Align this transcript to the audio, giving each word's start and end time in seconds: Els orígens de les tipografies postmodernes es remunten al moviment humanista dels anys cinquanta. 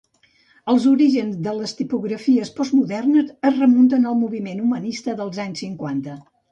Els 0.71 0.87
orígens 0.91 1.35
de 1.49 1.53
les 1.59 1.75
tipografies 1.81 2.53
postmodernes 2.61 3.31
es 3.51 3.61
remunten 3.63 4.13
al 4.13 4.21
moviment 4.27 4.67
humanista 4.69 5.19
dels 5.23 5.45
anys 5.49 5.67
cinquanta. 5.69 6.23